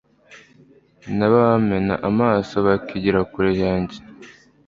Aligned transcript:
n’abamena 1.17 1.93
amaraso 2.07 2.55
bakigira 2.67 3.19
kure 3.31 3.51
yanjye 3.63 3.97